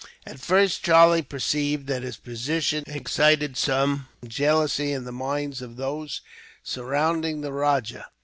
[0.25, 6.21] At first, Charlie perceived that his position excited some jealousy in the minds of those
[6.63, 8.07] surrounding the rajah.